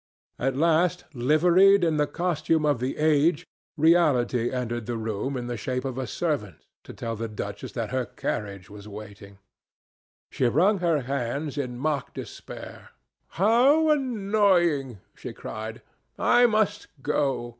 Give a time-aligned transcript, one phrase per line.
[0.39, 3.45] At last, liveried in the costume of the age,
[3.77, 7.91] reality entered the room in the shape of a servant to tell the duchess that
[7.91, 9.37] her carriage was waiting.
[10.31, 12.89] She wrung her hands in mock despair.
[13.37, 15.83] "How annoying!" she cried.
[16.17, 17.49] "I must go.